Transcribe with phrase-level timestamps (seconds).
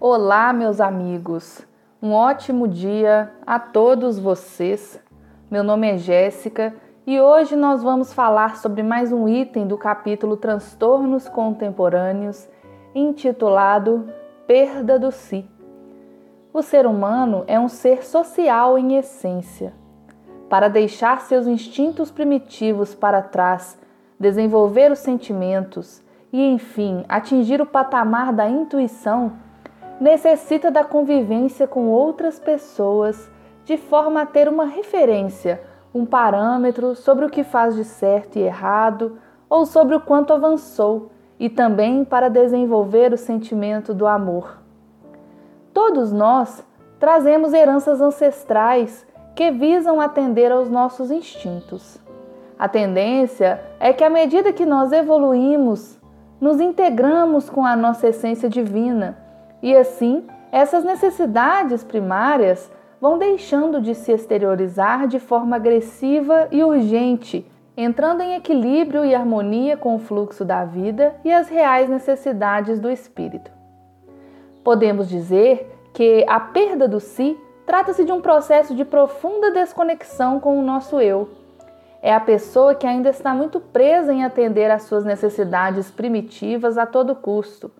[0.00, 1.66] Olá, meus amigos.
[2.00, 5.02] Um ótimo dia a todos vocês.
[5.50, 6.72] Meu nome é Jéssica
[7.04, 12.48] e hoje nós vamos falar sobre mais um item do capítulo Transtornos Contemporâneos,
[12.94, 14.08] intitulado
[14.46, 15.44] Perda do Si.
[16.52, 19.74] O ser humano é um ser social em essência.
[20.48, 23.76] Para deixar seus instintos primitivos para trás,
[24.16, 26.00] desenvolver os sentimentos
[26.32, 29.47] e, enfim, atingir o patamar da intuição,
[30.00, 33.30] necessita da convivência com outras pessoas
[33.64, 35.60] de forma a ter uma referência,
[35.94, 41.10] um parâmetro sobre o que faz de certo e errado ou sobre o quanto avançou,
[41.40, 44.58] e também para desenvolver o sentimento do amor.
[45.72, 46.66] Todos nós
[46.98, 51.98] trazemos heranças ancestrais que visam atender aos nossos instintos.
[52.58, 55.96] A tendência é que, à medida que nós evoluímos,
[56.40, 59.27] nos integramos com a nossa essência divina
[59.62, 67.46] e, assim, essas necessidades primárias vão deixando de se exteriorizar de forma agressiva e urgente,
[67.76, 72.90] entrando em equilíbrio e harmonia com o fluxo da vida e as reais necessidades do
[72.90, 73.50] espírito.
[74.64, 80.58] Podemos dizer que a perda do si trata-se de um processo de profunda desconexão com
[80.58, 81.28] o nosso eu
[82.00, 86.86] é a pessoa que ainda está muito presa em atender às suas necessidades primitivas a
[86.86, 87.70] todo custo,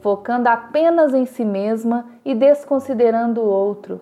[0.00, 4.00] focando apenas em si mesma e desconsiderando o outro.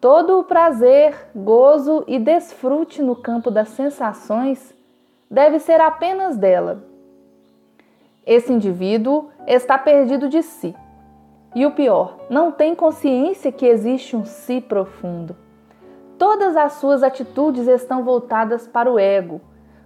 [0.00, 4.74] Todo o prazer, gozo e desfrute no campo das sensações
[5.30, 6.84] deve ser apenas dela.
[8.26, 10.74] Esse indivíduo está perdido de si.
[11.54, 15.36] E o pior, não tem consciência que existe um si profundo.
[16.18, 19.40] Todas as suas atitudes estão voltadas para o ego,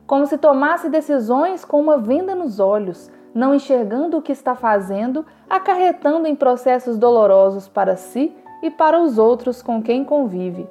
[0.06, 5.26] como se tomasse decisões com uma venda nos olhos, não enxergando o que está fazendo,
[5.48, 10.66] acarretando em processos dolorosos para si e para os outros com quem convive.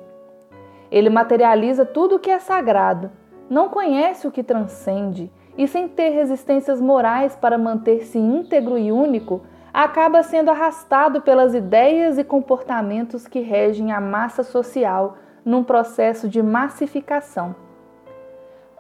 [0.90, 3.12] Ele materializa tudo o que é sagrado,
[3.48, 9.42] não conhece o que transcende e, sem ter resistências morais para manter-se íntegro e único,
[9.72, 16.42] acaba sendo arrastado pelas ideias e comportamentos que regem a massa social num processo de
[16.42, 17.65] massificação.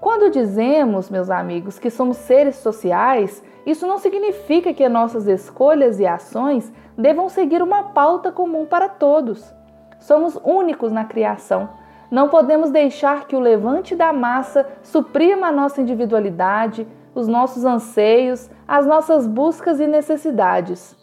[0.05, 6.05] Quando dizemos, meus amigos, que somos seres sociais, isso não significa que nossas escolhas e
[6.05, 9.51] ações devam seguir uma pauta comum para todos.
[9.99, 11.69] Somos únicos na criação.
[12.11, 18.47] Não podemos deixar que o levante da massa suprima a nossa individualidade, os nossos anseios,
[18.67, 20.95] as nossas buscas e necessidades.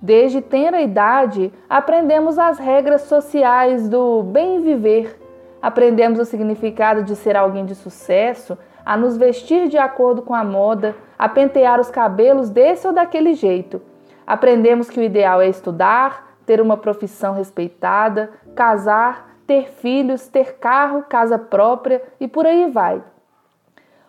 [0.00, 5.19] Desde tenra idade, aprendemos as regras sociais do bem viver.
[5.62, 10.42] Aprendemos o significado de ser alguém de sucesso, a nos vestir de acordo com a
[10.42, 13.80] moda, a pentear os cabelos desse ou daquele jeito.
[14.26, 21.04] Aprendemos que o ideal é estudar, ter uma profissão respeitada, casar, ter filhos, ter carro,
[21.08, 23.02] casa própria e por aí vai.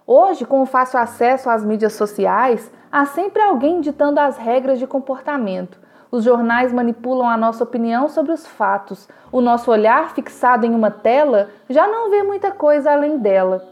[0.06, 4.86] Hoje, com o fácil acesso às mídias sociais, há sempre alguém ditando as regras de
[4.86, 5.81] comportamento.
[6.12, 9.08] Os jornais manipulam a nossa opinião sobre os fatos.
[9.32, 13.66] O nosso olhar fixado em uma tela já não vê muita coisa além dela.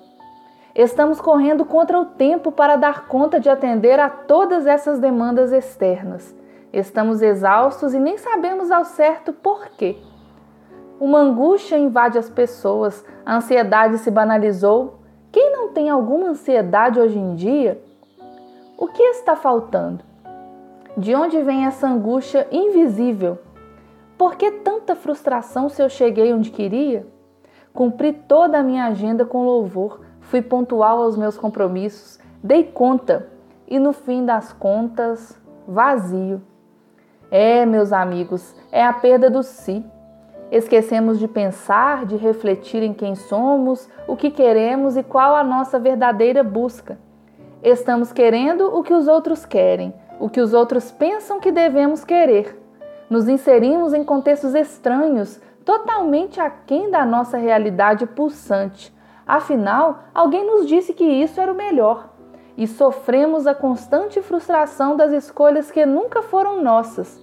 [0.74, 6.34] Estamos correndo contra o tempo para dar conta de atender a todas essas demandas externas.
[6.72, 9.98] Estamos exaustos e nem sabemos ao certo por quê.
[10.98, 15.00] Uma angústia invade as pessoas, a ansiedade se banalizou.
[15.30, 17.82] Quem não tem alguma ansiedade hoje em dia?
[18.78, 20.09] O que está faltando?
[20.98, 23.38] De onde vem essa angústia invisível?
[24.18, 27.08] Por que tanta frustração se eu cheguei onde queria?
[27.72, 33.30] Cumpri toda a minha agenda com louvor, fui pontual aos meus compromissos, dei conta
[33.68, 36.42] e no fim das contas, vazio.
[37.32, 39.86] É, meus amigos, é a perda do si.
[40.52, 45.78] Esquecemos de pensar, de refletir em quem somos, o que queremos e qual a nossa
[45.78, 46.98] verdadeira busca.
[47.62, 52.62] Estamos querendo o que os outros querem, o que os outros pensam que devemos querer.
[53.10, 58.94] Nos inserimos em contextos estranhos, totalmente aquém da nossa realidade pulsante.
[59.26, 62.10] Afinal, alguém nos disse que isso era o melhor.
[62.58, 67.20] E sofremos a constante frustração das escolhas que nunca foram nossas.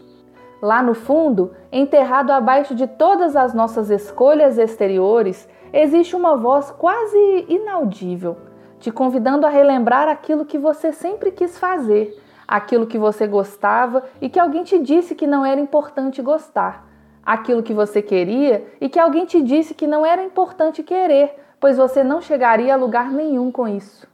[0.62, 7.44] Lá no fundo, enterrado abaixo de todas as nossas escolhas exteriores, existe uma voz quase
[7.48, 8.38] inaudível,
[8.80, 14.28] te convidando a relembrar aquilo que você sempre quis fazer aquilo que você gostava e
[14.28, 16.86] que alguém te disse que não era importante gostar,
[17.24, 21.76] aquilo que você queria e que alguém te disse que não era importante querer, pois
[21.76, 24.06] você não chegaria a lugar nenhum com isso.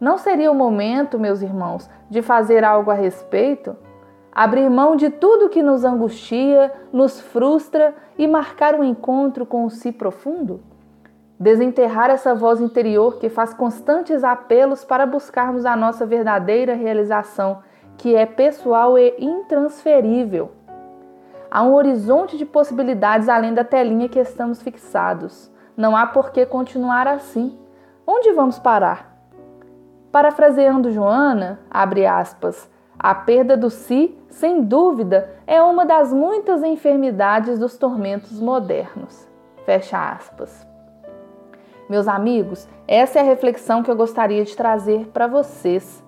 [0.00, 3.76] Não seria o momento, meus irmãos, de fazer algo a respeito?
[4.34, 9.70] abrir mão de tudo que nos angustia, nos frustra e marcar um encontro com o
[9.70, 10.60] si profundo?
[11.44, 17.58] Desenterrar essa voz interior que faz constantes apelos para buscarmos a nossa verdadeira realização,
[17.98, 20.52] que é pessoal e intransferível.
[21.50, 25.52] Há um horizonte de possibilidades além da telinha que estamos fixados.
[25.76, 27.58] Não há por que continuar assim.
[28.06, 29.14] Onde vamos parar?
[30.10, 37.58] Parafraseando Joana, abre aspas, a perda do si, sem dúvida, é uma das muitas enfermidades
[37.58, 39.28] dos tormentos modernos.
[39.66, 40.72] Fecha aspas.
[41.88, 46.02] Meus amigos, essa é a reflexão que eu gostaria de trazer para vocês.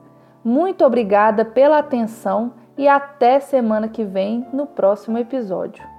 [0.44, 5.95] Muito obrigada pela atenção e até semana que vem no próximo episódio.